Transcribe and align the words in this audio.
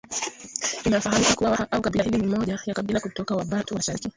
Inafahamika 0.85 1.35
kuwa 1.35 1.49
waha 1.51 1.67
au 1.71 1.81
kabila 1.81 2.03
hili 2.03 2.17
ni 2.17 2.27
moja 2.27 2.59
ya 2.65 2.73
kabila 2.73 2.99
kutoka 2.99 3.35
Wabantu 3.35 3.73
wa 3.73 3.77
mashariki 3.77 4.09